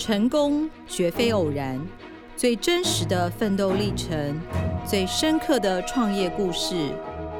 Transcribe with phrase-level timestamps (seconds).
[0.00, 1.78] 成功绝非偶然，
[2.34, 4.34] 最真实的奋斗历程，
[4.82, 6.88] 最深刻的创业故事，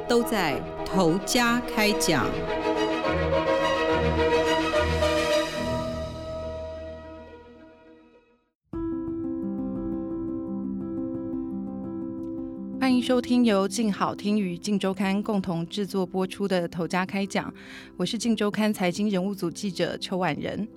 [0.07, 2.27] 都在头家开讲。
[12.79, 17.49] 欢迎收听由静好听与静周刊共同制作播出的《头家开讲》，
[17.97, 20.67] 我是静周刊财经人物组记者邱婉仁。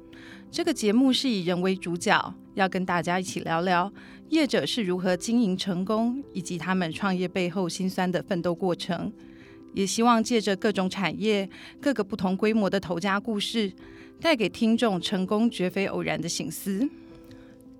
[0.55, 3.93] 这个节目是以人为主角，要跟大家一起聊聊
[4.29, 9.13] 业者是如何经营成功，以及他们创业背后辛酸的奋斗过程。
[9.73, 13.73] 也希望借着各种产业、各个不同规模的头家故事，
[14.21, 16.89] 带给听众成功绝非偶然的醒思。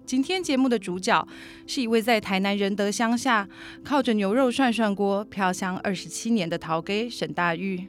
[0.05, 1.29] 今天节目的主角
[1.69, 3.49] 是一位在台南仁德乡下
[3.85, 7.87] 靠着牛肉涮涮锅飘香二十七年的陶给沈大玉。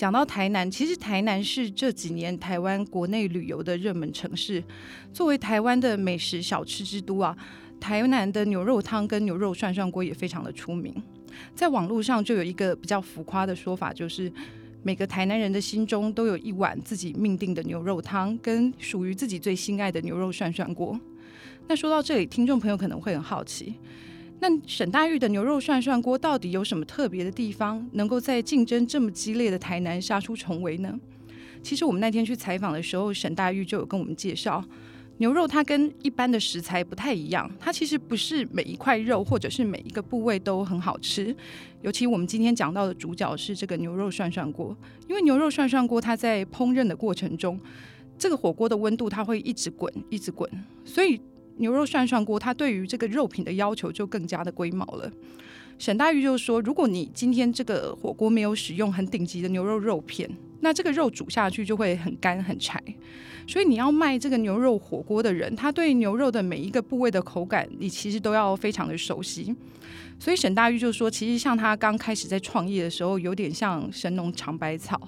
[0.00, 4.64] 讲到台南，其实台南是这几年台湾国内旅游的热门城市。
[5.12, 7.36] 作为台湾的美食小吃之都啊，
[7.78, 10.90] 台南的牛肉汤跟牛肉涮涮锅也非常的出名。
[11.54, 14.32] 在网络上就有一个比较浮夸的说法，就是
[14.82, 20.98] 每个台南人的心中都有一碗自己命定的牛肉汤，跟属于自己最心爱的牛肉涮涮锅。
[21.68, 23.74] 那说到这里，听众朋友可能会很好奇。
[24.42, 30.98] 那沈大玉的牛肉涮涮锅到底有什么特别的地方，能够在竞争这么激烈的台南杀出重围呢？
[31.62, 34.64] 其实我们那天去采访的时候，沈大玉就有跟我们介绍，
[35.18, 41.36] 牛肉它跟一般的食材不太一样，它其实不是每一块肉或者是每一个部位都很好吃。
[41.82, 44.74] 尤其我们今天讲到的主角是这个牛肉涮涮锅，
[45.06, 47.60] 因为牛肉涮涮锅它在烹饪的过程中，
[48.16, 50.50] 这个火锅的温度它会一直滚，一直滚，
[50.82, 51.20] 所以。
[51.60, 55.10] 牛肉涮涮锅，它对于这个肉品的要求就更加的龟毛了。
[55.78, 60.28] 沈大玉就说，如果你今天这个火锅没有使用很顶级的牛肉肉片，
[60.60, 62.82] 那这个肉煮下去就会很干很柴。
[63.46, 69.54] 所以你要卖这个牛肉火锅的人，他对牛肉的每一个部位的口感，你其实都要非常的熟悉。
[70.18, 75.00] 所以沈大玉就说，其实像他刚开始在创业的时候，有点像神农尝百草。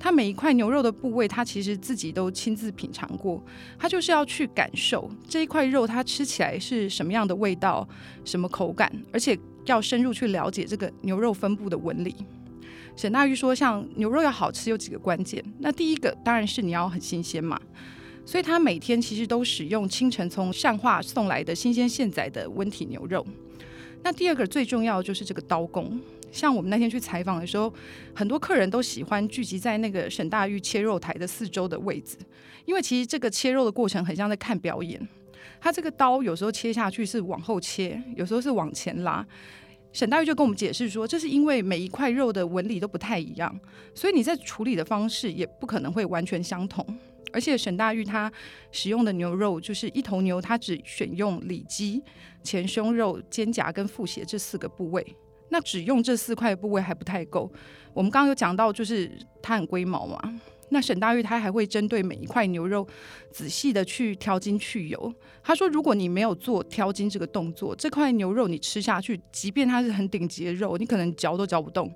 [0.00, 3.42] 他每一块牛肉的部位，他其实自己都亲自品尝过，
[3.78, 7.86] 他就是要去感受这一块肉，它吃起来是什么样的味道、
[8.24, 12.14] 什么口感，而且要深入去了解这个牛肉分布的纹理。
[12.96, 15.44] 沈大玉说，像牛肉要好吃，有几个关键。
[15.58, 17.60] 那第一个当然是你要很新鲜嘛，
[18.24, 23.26] 所以他每天其实都使用清晨从善化送来的新鲜现宰的温体牛肉。
[24.02, 26.00] 那第二个最重要的就是这个刀工。
[26.30, 27.72] 像我们那天去采访的时候，
[28.14, 32.16] 很多客人都喜欢聚集在那个沈大玉切肉台的四周的位置，
[32.64, 35.00] 因为其实这个切肉的过程很像在看表演。
[35.60, 39.26] 他这个刀有时候切下去是往后切，有时候是往前拉。
[39.92, 43.58] 沈大玉就跟我们解释说，这是因为每一块肉的纹理都不太一样，
[43.94, 46.86] 所以你在处理的方式也不可能会完全相同。
[47.32, 48.30] 而且沈大玉他
[48.70, 52.02] 使用的牛肉就是一头牛，他只选用里脊、
[52.42, 55.04] 前胸肉、肩胛跟腹斜这四个部位。
[55.50, 57.50] 那只用这四块部位还不太够。
[57.94, 59.10] 我们刚刚有讲到，就是
[59.42, 60.40] 它很龟毛嘛。
[60.70, 62.86] 那沈大玉他还会针对每一块牛肉
[63.30, 65.14] 仔细的去挑筋去油。
[65.42, 71.90] 他说，如果你没有做挑筋这个动作，这块牛肉你吃下去，即便它是很顶级的肉，你可能嚼都嚼不动。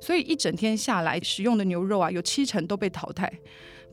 [0.00, 3.32] 所以一整天下来使用的牛肉啊，有七成都被淘汰。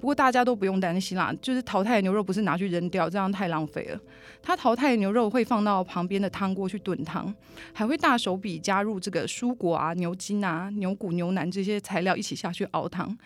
[0.04, 3.98] 不过大家都不用担心啦，就是淘汰的牛肉不是拿去扔掉，这样太浪费了。
[4.42, 7.34] 他淘汰的牛肉会放到旁边的汤锅去炖汤，
[7.72, 13.18] 还会大手笔加入这个蔬果啊、牛筋啊、牛骨、牛腩这些材料一起下去熬汤。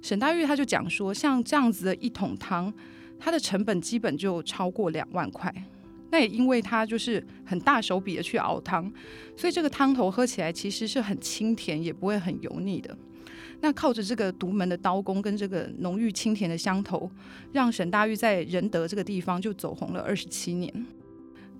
[0.00, 2.72] 沈大玉他就讲说，像这样子的一桶汤，
[3.20, 5.54] 它的成本基本就超过两万块。
[6.10, 8.90] 那也因为它就是很大手笔的去熬汤，
[9.36, 12.96] 所以这个汤头喝起来其实是很清甜，也不会很油腻的。
[13.60, 17.10] 那靠着这个独门的刀工跟这个浓郁清甜的香头，
[17.52, 20.86] 让沈大玉在仁德这个地方就走红了二十七年。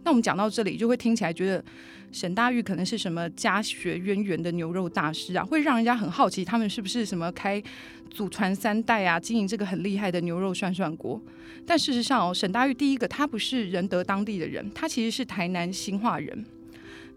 [0.05, 1.65] 那我们讲到这里，就会听起来觉得
[2.11, 7.63] 沈大玉可能是什么家学渊源的牛肉大师啊，会让人家很好奇他们是不是什么开
[8.11, 11.23] 祖传三代啊，经营这个很厉害的牛肉涮涮锅。
[11.65, 16.45] 但事实上哦，沈大玉第一个他不是仁德当地的人，他其实是台南新化人。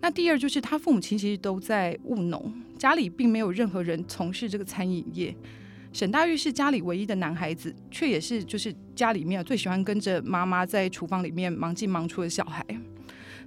[0.02, 5.36] 那第二就是他父母亲其实都在务农，家里并没有任何人从事这个餐饮业。
[5.92, 12.64] 沈大玉是家里唯一的男孩子，却也是就是家里面最喜欢跟着妈妈在厨房里面忙进忙出的小孩。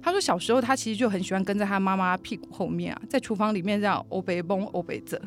[0.01, 5.21] 他说小时候他其实就很喜欢跟在他妈妈屁股后面啊，在厨房里面这样欧北崩欧北泽。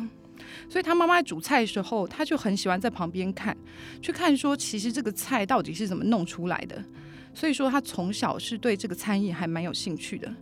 [0.68, 3.56] 所以他妈妈煮菜的时候，他就很喜欢在旁边看，
[4.00, 6.84] 去看说其实这个菜到底是怎么弄出来的。
[7.32, 10.34] 所以说他从小是对这个餐饮还蛮有兴趣的。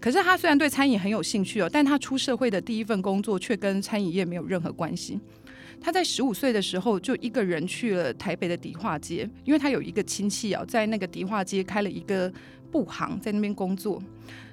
[0.00, 5.18] 可是他虽然对餐饮很有兴趣哦，但他出社会的第一份工作却跟餐饮业没有任何关系。
[5.80, 12.32] 他在十五岁的时候就一个人去了台北的迪化街，因为他有一个亲戚哦，在那个迪化街开了一个
[12.70, 14.02] 布行，在那边工作，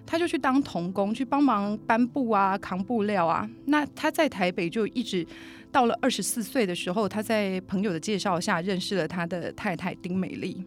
[0.06, 3.50] 他就去当童工，去帮忙搬布啊、扛布料啊。
[3.66, 5.26] 那他在台北就一直
[5.72, 10.64] 到了二十四岁的时候，他在朋友的介绍下认识了他的太太丁美丽。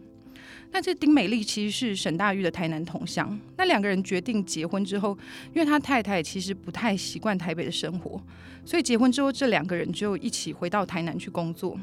[0.71, 3.37] 那这丁美丽其实是沈大玉的台南同乡。
[3.57, 5.17] 那两个人决定结婚之后，
[5.53, 8.21] 因为他太太其实不太习惯台北的生活，
[8.63, 11.77] 所以结婚之后这两个人就一起回到台南去工作。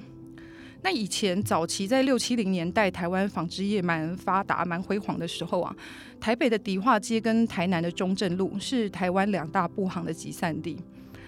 [0.82, 5.74] 那以前早期在六七零年代，台湾纺织业蛮发达、蛮辉煌的时候啊，
[6.20, 10.78] 台北的迪化街跟台南的中正路是台湾两大布行的集散地。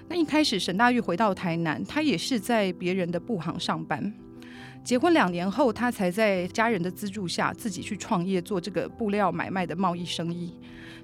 [0.08, 4.14] 那一开始沈大玉回到台南，他也是在别人的布行上班。
[4.88, 10.50] 结婚两年后，他才在家人的资助下自己去创业做这个布料买卖的贸易生意。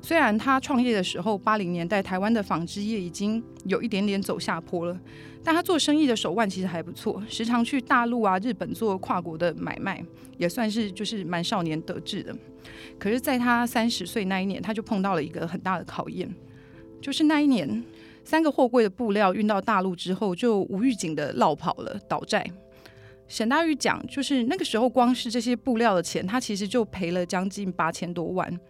[0.01, 4.99] 虽然他创业的时候，八零年代台湾的纺织业已经有一点点走下坡了，
[5.43, 10.03] 但他做生意的手腕其实还不错，时常去大陆啊、日本做跨国的买卖，
[10.39, 12.35] 也算是就是蛮少年得志的。
[12.99, 16.35] 可是，在他三十岁那一年，他就碰到了一个很大的考验，
[17.03, 17.85] 就是那一年
[18.25, 22.51] 三个货柜的布料运到大陆之后，就无预警的落跑了，倒债。
[23.35, 28.61] 沈大玉讲，就是那个时候，光是这些布料的钱，他其实就赔了将近八千多万。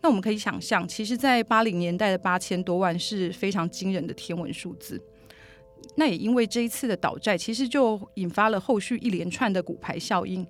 [0.00, 5.02] 那我们可以想象，其实，在八零年代的八千多万是非常惊人的天文数字。
[5.96, 10.46] 那也因为这一次的倒债，其实就引发了后续一连串的股牌效应。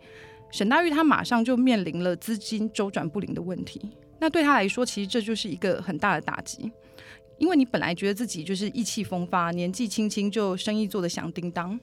[0.50, 3.80] 沈大玉他马上就面临了资金周转不灵的问题。
[4.20, 6.70] 那对他来说，其实这就是一个很大的打击，
[7.38, 11.80] 因为你本来觉得自己就是意气风发，年纪轻轻就生意做得响叮当。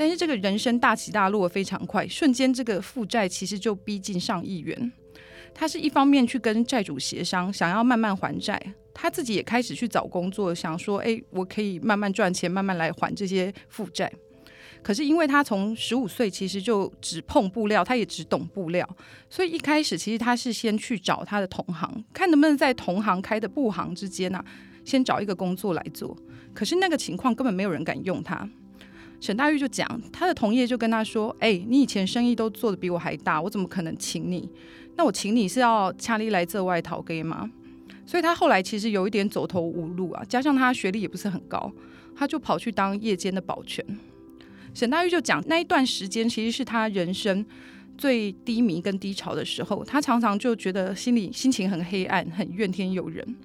[0.00, 4.90] 但是这个人生大起大落非常快，瞬间这个负债其实就逼近上亿元。
[5.52, 8.58] 他是一方面去跟债主协商，想要慢慢还债，
[8.94, 14.10] 他自己也开始去找工作，想说：哎，我可以慢慢赚钱，慢慢来还这些负债。
[14.82, 18.88] 可是因为他从十五岁其实就只碰布料，他也只懂布料，
[19.28, 24.42] 所以一开始其实他是先去找他的同行，看能不能在同行开的布行之间呢，
[24.82, 26.16] 先找一个工作来做。
[26.54, 28.48] 可是那个情况根本没有人敢用他。
[29.20, 34.48] 沈大玉就讲，他的同业就跟他说：“哎，你以前生意都做得比我还大，我怎么可能请你？
[34.96, 37.50] 那我请你是要掐力来这外逃给吗？”
[38.06, 41.70] 所以他后来其实有一点走投无路啊，加上他学历也不是很高，
[42.16, 43.84] 他就跑去当夜间的保全。
[44.72, 47.44] 沈大玉就讲，那一段时间其实是他人生
[47.98, 53.36] 最低迷跟低潮的时候，他常常就觉得心里心情很黑暗，很怨天尤人。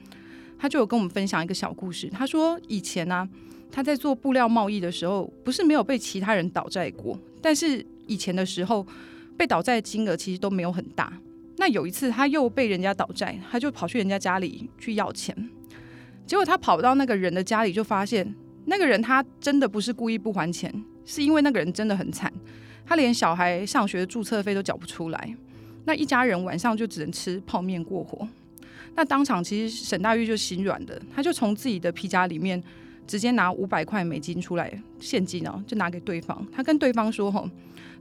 [0.57, 3.27] 他就有跟我们分享一个小故事，他说以前呢。
[3.71, 8.85] 他在做布料贸易的时候，不是没有被其他人倒债过，但是以前的时候
[9.35, 11.11] 被倒债金额其实都没有很大。
[11.57, 15.35] 那有一次他又被人家倒债，他就跑去人家家里去要钱，
[16.25, 18.33] 结果他跑到那个人的家里，就发现
[18.65, 20.73] 那个人他真的不是故意不还钱，
[21.05, 22.31] 是因为那个人真的很惨，
[22.85, 25.35] 他连小孩上学的注册费都缴不出来，
[25.83, 28.25] 那一家人晚上就只能吃泡面过活。
[28.95, 32.63] 那当场其实沈大玉就心软的，他就从自己的皮夹里面。
[33.07, 36.45] 直接拿五百块美金出来现金哦，就拿给对方。
[36.51, 37.49] 他跟对方说：“吼，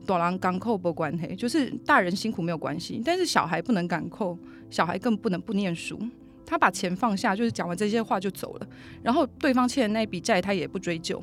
[0.06, 4.38] 短郎港扣不关黑，就是大人辛苦没有关系，但是小孩不能港扣，
[4.70, 5.98] 小孩更不能不念书。”
[6.46, 8.66] 他把钱放下，就是讲完这些话就走了。
[9.02, 11.22] 然后对方欠的那笔债他也不追究。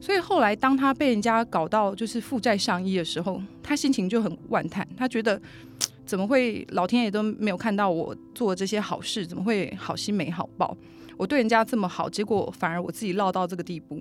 [0.00, 5.40] 所以后来当他被人家搞到就是负债上亿的时候，他心情就很万叹，他觉得
[6.08, 10.74] 怎么会老天爷都没有看到我做这些好事，怎么会好心没好报？
[11.18, 14.00] 我对人家这么好，结果反而我自己落到这个地步。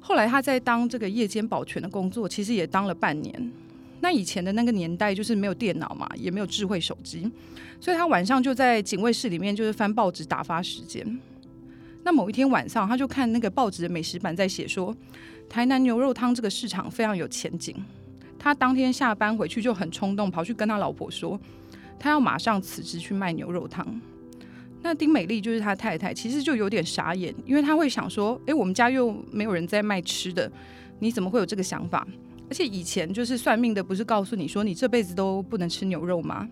[0.00, 3.52] 后来他在当这个夜间保全的工作，其实也当了半年。
[4.00, 7.30] 那以前的那个年代就是没有电脑嘛，也没有智慧手机，
[7.78, 11.20] 所以他晚上就在警卫室里面就是翻报纸打发时间。
[12.02, 14.96] 那某一天晚上，他就看那个报纸的美食版在写说，
[15.50, 17.76] 台南牛肉汤这个市场非常有前景。
[18.42, 21.38] 他当天下班回去就很冲动，跑去跟他老婆说，
[21.98, 24.00] 他要马上辞职去卖牛肉汤。
[24.80, 30.50] 那丁美丽就是他太太，其实就有点傻眼，因为他会想说：“哎，我们家又没有人在卖吃的，
[31.00, 32.06] 你怎么会有这个想法？
[32.48, 36.48] 而且以前就是算命的，不是告诉你说你这辈子都不能吃牛肉吗？”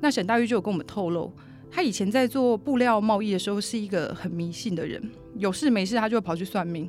[0.00, 1.30] 那沈大玉就有跟我们透露，
[1.70, 6.88] 他以前在做布料贸易的时候是一个很迷信的人，有事没事他就跑去算命。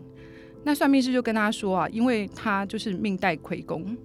[0.64, 3.98] 那算命师就跟他说啊，因为他就是命带魁宫，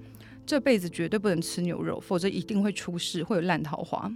[0.47, 4.11] 这辈子绝对不能吃牛肉，否则一定会出事，会有烂桃花。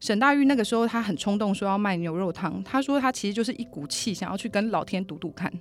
[0.00, 2.62] 沈大玉那个时候，他很冲动，说要卖牛肉汤。
[2.62, 5.52] 他说他其实就是一股气，想要去跟老天赌赌看。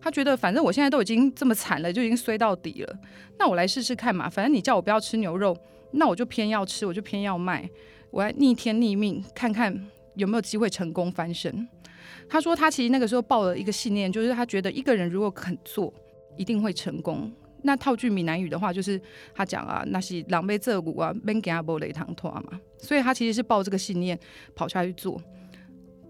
[0.00, 2.98] 他觉得反正我现在都已经这么惨了，就已经衰到底了，
[3.38, 4.28] 那我来试试看嘛。
[4.28, 5.54] 反正你叫我不要吃牛肉，
[5.92, 7.68] 那我就偏要吃，我就偏要卖。
[8.10, 9.78] 我要逆天逆命，看看
[10.14, 11.68] 有没有机会成功翻身。
[12.26, 15.92] 他说他其实那个时候抱了一个信念，就是他觉得一个人如果肯做，
[16.38, 17.30] 一定会成功。
[17.64, 19.00] 那套句闽南语的话，就是
[19.34, 22.60] 他讲啊，那是狼狈这股啊，免给他波雷糖托嘛。
[22.78, 24.18] 所以他其实是抱这个信念
[24.54, 25.20] 跑下去做。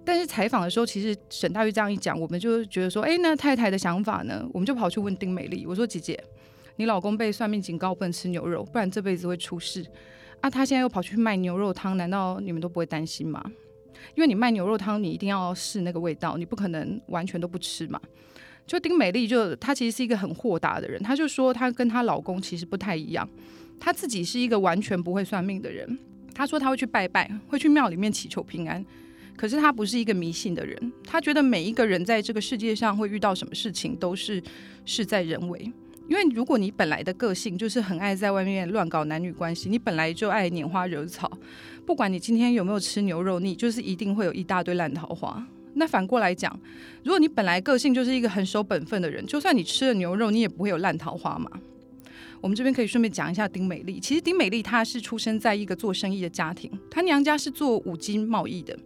[0.04, 4.46] 但是采访的时候，其实沈大玉这样一讲，我们就觉得说，哎，那太太的想法呢？
[4.52, 6.22] 我们就跑去问丁美丽，我说姐姐，
[6.76, 9.86] 你老公被算命警告不能吃牛肉，不然这辈子会出事
[10.40, 10.50] 啊。
[10.50, 13.42] 他现在又跑去卖牛肉汤，难道你们都不会担心吗？
[14.14, 17.98] 因为你卖牛肉汤，你一定要试那个味道，你不可能完全都不吃嘛。
[18.66, 21.02] 就丁美丽，就她其实是一个很豁达的人。
[21.02, 23.28] 她就说，她跟她老公其实不太一样。
[23.78, 25.98] 她自己是一个完全不会算命的人。
[26.34, 28.84] 她说她会去拜拜，会去庙里面祈求平安。
[29.36, 30.92] 可是她不是一个迷信的人。
[31.04, 34.42] 她觉得每一个人在这个世界上会遇到什么事情，都是
[34.84, 35.72] 事在人为。
[36.06, 41.30] 因为如果你本来的个性就是很爱在外面乱搞男女关系，你本来就爱拈花惹草，
[41.86, 45.46] 不管你今天有没有吃牛肉，你就是一定会有一大堆烂桃花。
[45.74, 46.58] 那反过来讲，
[47.02, 51.50] 如果你本来个性就是一个很守本分的人，就算你吃了牛肉，你也不会有烂桃花嘛。
[52.40, 53.98] 我们这边可以顺便讲一下丁美丽。
[53.98, 58.78] 其实丁美丽她是出生在一个做生意的家庭，她娘家是做五金贸易的，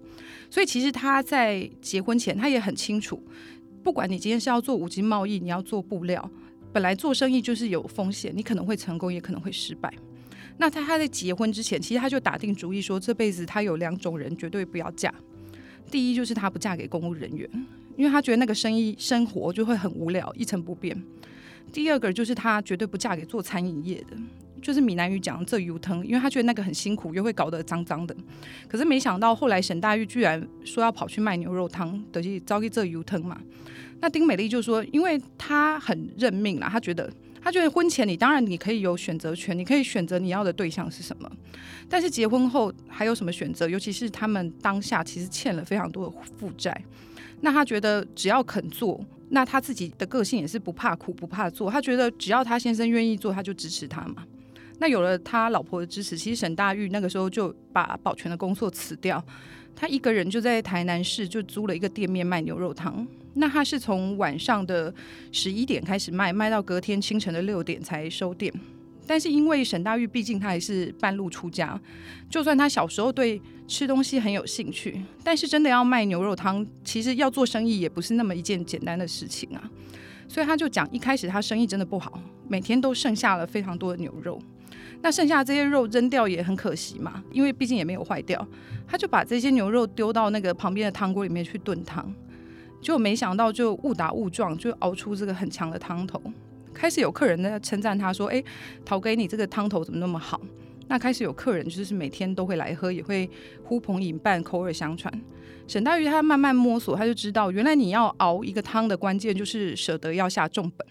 [0.49, 3.21] 所以其实她在结婚前，她也很清楚，
[3.83, 6.30] 不管你今天是要做五金贸易，你要做布料，
[6.73, 9.92] 本来做生意就是有风险，你可能会成功，也可能会失败。
[10.57, 15.12] 那她她在结婚之前，其实她就打定主意说，这辈子她有两种人绝对不要嫁。
[15.90, 17.49] 第一就是她不嫁给公务人员，
[17.97, 21.00] 因为她觉得那个生意生活就会很无聊，一成不变。
[21.73, 24.16] 第二个就是她绝对不嫁给做餐饮业的，
[24.62, 28.16] 就是闽南语讲这油汤，因为她觉得那个很辛苦，又会搞得脏脏的。
[28.66, 33.40] 可是没想到后来沈大玉居然说要跑去卖牛肉汤，得去招去这油汤嘛。
[34.00, 37.11] 那丁美丽就说，因为她很认命啦，她觉得。
[37.40, 41.31] 他觉得婚前你当然你可以有选择权，你可以选择你要的对象是什么，
[41.88, 43.69] 但是结婚后还有什么选择？
[43.69, 46.78] 尤其是他们当下其实欠了非常多的负债，
[47.40, 54.25] 那他觉得只要肯做，那他自己的个性也是不怕苦不怕做，他觉得只要他先生愿意做，他就支持他嘛。
[54.81, 59.25] 那有了他老婆的支持，其实沈大玉那个时候就把保全的工作辞掉。
[59.75, 63.07] 他一个人就在台南市就租了一个店面卖牛肉汤。
[63.38, 64.92] 那他是从晚上的
[65.33, 68.52] 十一点开始卖，卖到隔天清晨的六点才收店。
[69.07, 71.80] 但是因为沈大玉毕竟他还是半路出家，
[72.28, 79.71] 就算他小时候对吃东西很有兴趣，但是真的要卖牛肉汤，其实要做生意也不是那么一件简单的事情啊。
[80.28, 84.38] 所以他就讲，一开始他生意真的不好，每天都剩下了非常多的牛肉。
[85.00, 88.47] 那剩下这些肉扔掉也很可惜嘛，因为毕竟也没有坏掉。
[88.87, 92.12] 他就把这些牛肉丢到那个旁边的汤锅里面去炖汤，
[92.80, 96.20] 就没想到就误打误撞就熬出这个很强的汤头。
[96.73, 98.42] 开始有客人在称赞他说：“哎，
[98.85, 100.40] 陶给你这个汤头怎么那么好？”
[100.87, 103.28] 那开始有客人就是每天都会来喝，也会
[103.62, 105.12] 呼朋引伴，口耳相传。
[105.66, 110.87] 沈大鱼他慢慢摸索，他就知道原来你要熬一个汤的关键就是舍得要下重本。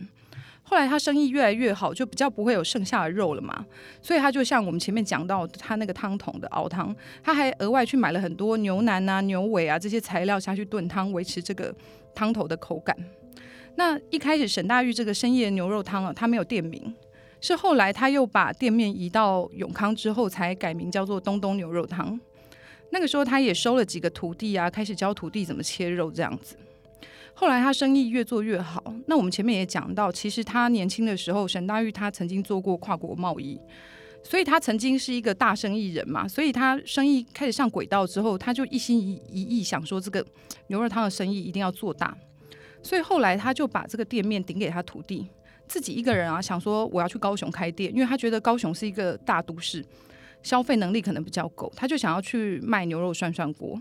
[0.70, 3.66] 后来他生意越来越好，就比较不会有剩下的肉了嘛，
[4.02, 6.94] 所以他就像我们前面讲到他那个汤桶的熬汤，
[7.24, 11.74] 他还额外去买了很多牛腩啊、牛尾啊这些材料下去炖汤，维持这个
[12.14, 12.94] 汤头的口感。
[13.76, 16.94] 那一开始沈大玉这个深夜牛肉汤啊，他没有店名，
[17.40, 22.20] 是后来他又把店面移到永康之后才改名叫做东东牛肉汤。
[22.90, 26.58] 那个时候他也收了几个徒弟啊，开始教徒弟怎么切肉这样子。
[27.40, 28.84] 后来他生意越做越好。
[29.06, 33.62] 那我们前面也讲到，其实他年轻的时候，沈大玉他曾经做过跨国贸易，
[34.24, 36.28] 所以他曾经是一个大生意人嘛。
[36.28, 40.26] 所以他生意开始上轨道之后，他就一心一一意想说，这个
[40.66, 42.18] 牛肉汤的生意一定要做大。
[42.82, 45.28] 所以后来他就把这个店面顶给他徒弟，
[45.68, 49.86] 自己一个人啊，想说我要去高雄开店，因为他觉得高雄是一个大都市，
[50.42, 53.80] 消费能力可能比较够，他就想要去卖牛肉涮涮锅。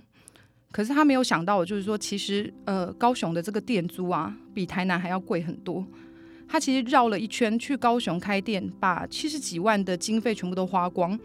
[0.73, 5.87] 可是他没有想到，就是说，其实呃，高雄的这个店租啊，比台南还要贵很多。
[6.49, 11.18] 他其实绕了一圈去高雄开店，把七十几万的经费全部都花光，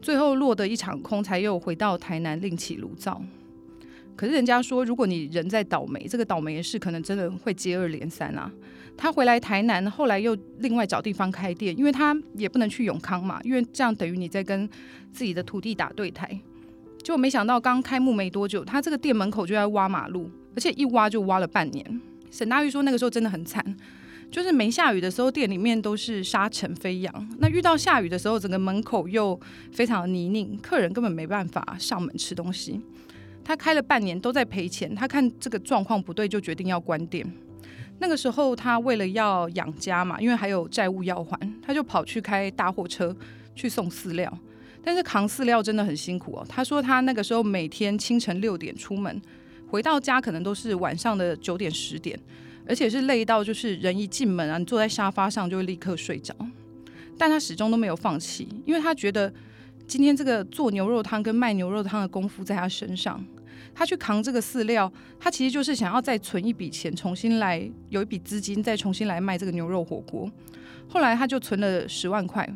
[0.00, 3.22] 最后落得一场空，才又回到台南另起炉灶。
[4.16, 8.50] 可是人家说，如果你人在倒霉，这个倒霉的事可能真的会接二连三啊。
[8.96, 14.66] 他回来台南，后来又另外找地方开店，因为他也不能去永康嘛，因为这样等于你在跟
[15.12, 16.40] 自己的土地打对台。
[17.06, 22.00] 就没想到刚开幕没多久，他这个店门口就在挖马路，而且一挖就挖了半年。
[22.32, 23.64] 沈大玉说那个时候真的很惨，
[24.28, 29.38] 就是没下雨的时候店里面都是沙尘飞扬，那遇到下雨的时候，整个门口又
[29.70, 32.80] 非常的泥泞，客人根本没办法上门吃东西。
[33.44, 37.24] 他开了半年都在赔钱，他看这个状况不对，就决定要关店。
[38.00, 43.16] 那个时候他为了要养家嘛，因为还有债务要还，他就跑去开大货车
[43.54, 44.36] 去送饲料。
[44.86, 46.46] 但是扛饲料真的很辛苦哦。
[46.48, 49.20] 他说他那个时候每天清晨六点出门，
[49.66, 52.16] 回到家可能都是晚上的九点十点，
[52.68, 56.32] 而且是累到就是人一进门啊，你坐在沙发上就会立刻睡着。
[57.18, 59.32] 但他始终都没有放弃，因为他觉得
[59.88, 63.24] 今天这个做牛肉汤跟卖牛肉汤的功夫在他身上。
[63.74, 70.30] 他去扛这个饲料，他其实就是想要再存一笔钱，重新来有一笔资金，再重新来卖这个牛肉火锅。
[70.88, 72.48] 后来他就存了十万块，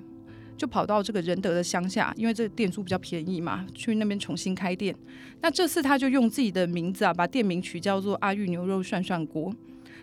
[0.61, 4.95] 就跑到这个仁德的乡下，因为这个店租比较便宜嘛，去那边重新开店。
[5.41, 9.51] 那这次他就用自己的名字啊，把店名取叫做阿玉牛肉涮涮锅。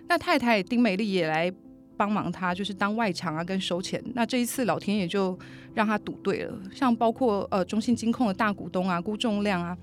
[0.08, 1.54] 那太太丁美丽也来
[1.96, 4.04] 帮忙他，就是当外场啊跟收钱。
[4.16, 5.38] 那这一次老天爷就
[5.76, 9.78] 让他赌对了，像包括呃中信金控的大股东啊辜仲亮啊。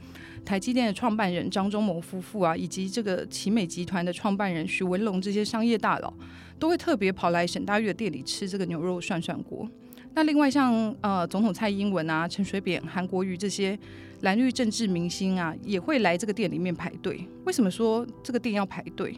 [0.45, 6.13] 台积电的创办人张忠谋夫妇啊，以及这个奇美集团的创办人许文龙这些商业大佬，
[6.59, 9.71] 都会特别跑来沈大玉的店里吃这个牛肉涮涮锅。
[10.15, 13.77] 那另外像呃总统蔡英文啊、陈水扁、韩国瑜这些
[14.21, 17.27] 蓝绿政治明星啊，也会来这个店里面排队。
[17.45, 19.17] 为什么说这个店要排队？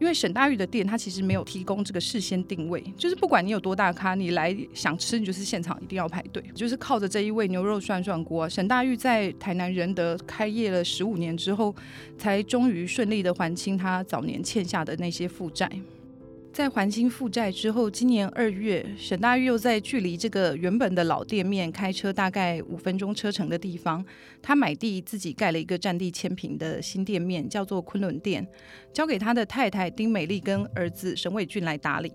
[0.00, 6.42] 因为沈大玉的店，它其实没有提供这个事先定位，就是不管你有多大咖，你来想吃，你就是现场一定要排队。
[6.52, 11.72] 就是靠着这一位牛肉涮涮锅，沈大玉在台南仁德开业了十五年之后，
[12.18, 15.70] 才终于顺利的还清他早年欠下的那些负债。
[16.54, 24.06] 在还清负债之后，今年二月，沈大玉又在距离这个原本的老店面开车大概五分钟车程的地方，
[24.40, 28.46] 他买地自己盖了一个占地千平的新店面，叫做昆仑店，
[28.92, 32.12] 交给他的太太丁美丽跟儿子沈伟俊来打理。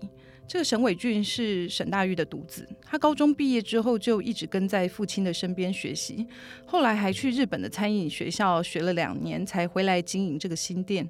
[0.48, 6.26] 这个沈伟俊是沈大玉的独子，他高中毕业之后就一直跟在父亲的身边学习，
[6.64, 11.06] 后来还去日本的餐饮学校学了两年，才回来经营这个新店。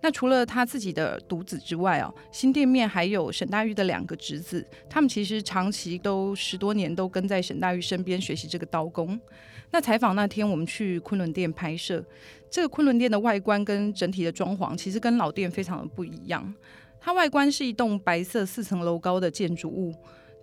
[0.00, 9.18] 那除了他自己的独子之外哦，新店面还有沈大玉的两个侄子，他们其实长期都十多年都跟在沈大玉身边学习这个刀工。
[9.70, 12.02] 那采访那天我们去昆仑店拍摄，
[12.48, 16.54] 这个昆仑店的外观跟整体的装潢其实跟老店非常的不一样。
[17.00, 19.92] 它外观是一栋白色四层楼高的建筑物，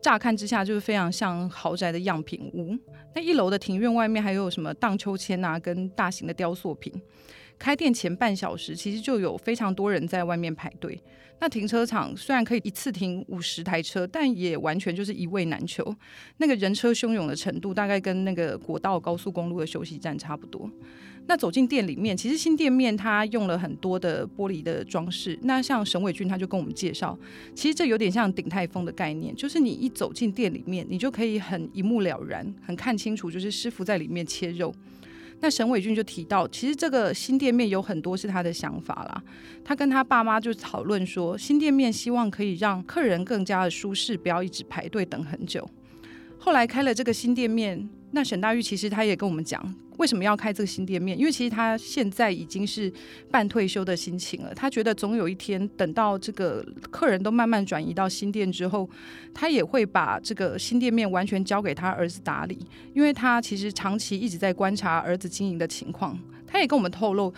[0.01, 2.77] 乍看之下就是非常像豪宅的样品屋。
[3.15, 6.93] 那一楼的庭院外面还有什么荡秋千啊，跟大型的雕塑品。
[7.57, 10.99] 开店前半小时，其实就有非常多人在外面排队。
[11.39, 15.93] 那停车场虽然可以一次停五十台车，但也完全就是一位难求。
[16.37, 20.69] 那个人车汹涌的程度，大概跟那个国道高速公路的休息站差不多。
[21.27, 25.37] 那走进店里面，其实新店面它用了很多的玻璃的装饰。
[25.41, 27.17] 那像沈伟俊他就跟我们介绍，
[27.53, 34.73] 其实这有点像鼎泰丰的概念，就是你一走进店里面，你就可以很一目了然，很看清楚，就是师傅在里面切肉。
[35.41, 39.23] 那沈伟俊就提到，其实这个新店面有很多是他的想法啦。
[39.63, 45.67] 他跟他爸妈就讨论说，新店面希望可以让客人更加的舒适，不要一直排队等很久。
[46.39, 49.75] 后来开了这个新店面，那沈大玉其实他也跟我们讲。
[49.97, 51.17] 为什么要开这个新店面？
[51.17, 52.91] 因为其实他现在已经是
[53.31, 54.53] 半退休的心情了。
[54.53, 58.89] 他觉得总有一天，等到这个客人都慢慢转移到新店之后，
[59.33, 62.59] 他也会把这个新店面完全交给他儿子打理。
[62.93, 67.33] 因为他其实长期一直在观察儿子经营的情况，他也跟我们透露。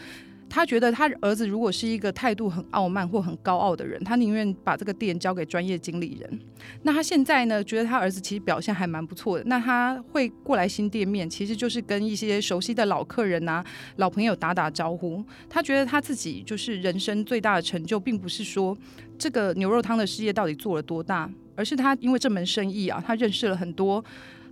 [0.50, 6.40] 他觉得他儿子如果是一个态度很傲慢或很高傲的人，他宁愿把这个店交给专业经理人。
[6.84, 9.44] 那他现在呢，觉得他儿子其实表现还蛮不错的。
[9.46, 13.64] 那他会过来新店面，其实就是跟一些熟悉的老客人啊、
[13.98, 15.24] 老朋友打打招呼。
[15.50, 18.76] 他觉得他自己就是人生最大的成就，并不是说
[19.18, 24.04] 这个牛肉汤的事业到底做了多大，而是他因为这门生意啊，他认识了很多。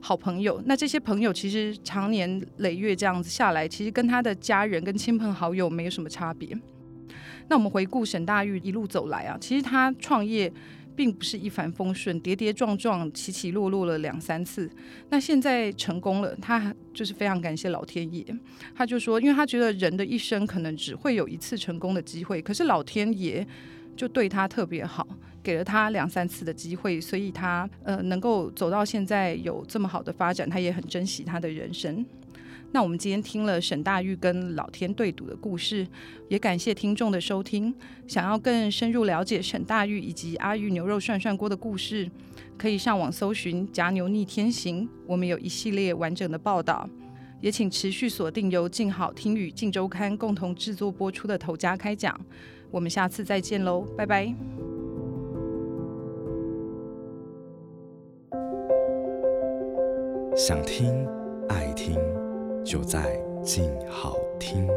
[0.05, 6.55] 好朋友，那这些朋友其实长年累月这样子下来，其实跟他的家人、跟亲朋好友没有什么差别。
[7.47, 10.53] 那我们回顾沈大玉一路走来啊，其实他创业
[10.95, 14.69] 并不是一帆风顺，跌跌撞撞、起起落落了两三次。
[15.09, 18.23] 那现在成功了，他就是非常感谢老天爷。
[18.75, 23.43] 他就说，因为他觉得人的一生可能只会有一次成功的机会，可是老天爷
[23.95, 25.07] 就对他特别好。
[25.45, 32.03] 给了他两三次的机会，所以他呃能够走到现在有这么好的发展，他也很珍惜他的人生。
[32.71, 35.87] 那我们今天听了沈大玉跟老天对赌的故事，
[36.27, 37.73] 也感谢听众的收听。
[38.07, 42.09] 想要更深入了解沈大玉以及阿玉牛肉涮涮锅的故事，
[42.57, 46.89] 可以上网搜寻“夹牛逆天行”，我们有一系列完整的报道。
[47.39, 52.13] 也请持续锁定由静好听与静周刊共同制作播出的《头家开讲》，
[52.71, 54.74] 我们下次再见喽，拜拜。
[60.37, 61.07] 想听，
[61.47, 61.97] 爱听，
[62.65, 64.67] 就在静好听。